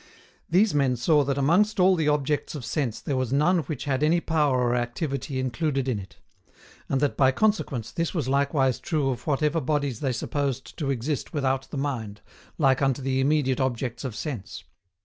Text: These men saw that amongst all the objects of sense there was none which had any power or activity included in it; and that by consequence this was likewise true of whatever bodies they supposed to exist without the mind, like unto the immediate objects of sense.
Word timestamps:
These 0.49 0.73
men 0.73 0.95
saw 0.95 1.23
that 1.25 1.37
amongst 1.37 1.79
all 1.79 1.95
the 1.95 2.07
objects 2.07 2.55
of 2.55 2.65
sense 2.65 2.99
there 2.99 3.15
was 3.15 3.31
none 3.31 3.59
which 3.59 3.83
had 3.83 4.01
any 4.01 4.19
power 4.19 4.59
or 4.61 4.75
activity 4.75 5.39
included 5.39 5.87
in 5.87 5.99
it; 5.99 6.17
and 6.89 6.99
that 7.01 7.15
by 7.15 7.31
consequence 7.31 7.91
this 7.91 8.11
was 8.11 8.27
likewise 8.27 8.79
true 8.79 9.11
of 9.11 9.27
whatever 9.27 9.61
bodies 9.61 9.99
they 9.99 10.11
supposed 10.11 10.75
to 10.79 10.89
exist 10.89 11.33
without 11.33 11.69
the 11.69 11.77
mind, 11.77 12.21
like 12.57 12.81
unto 12.81 12.99
the 12.99 13.19
immediate 13.19 13.59
objects 13.59 14.03
of 14.03 14.15
sense. 14.15 14.63